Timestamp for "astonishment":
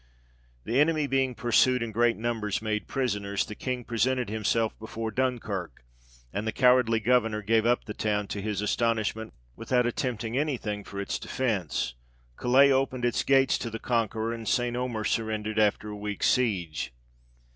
8.63-9.31